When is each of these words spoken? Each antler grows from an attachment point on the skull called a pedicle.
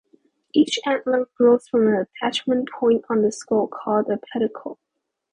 Each 0.51 0.79
antler 0.83 1.29
grows 1.37 1.67
from 1.67 1.87
an 1.87 1.93
attachment 2.07 2.71
point 2.71 3.05
on 3.07 3.21
the 3.21 3.31
skull 3.31 3.67
called 3.67 4.09
a 4.09 4.17
pedicle. 4.33 4.79